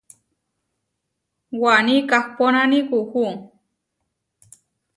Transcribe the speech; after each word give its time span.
Waní 1.61 1.95
kahponáni 2.09 2.79
kuú. 2.89 3.27